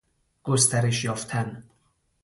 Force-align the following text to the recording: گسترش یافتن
گسترش 0.43 1.03
یافتن 1.03 1.69